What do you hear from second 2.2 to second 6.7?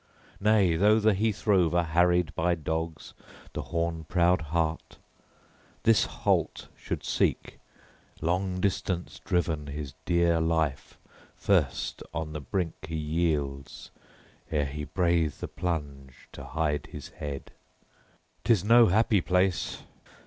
by dogs, the horn proud hart, this holt